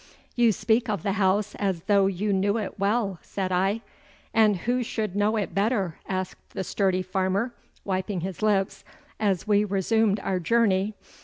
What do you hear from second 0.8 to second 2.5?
of the house as though you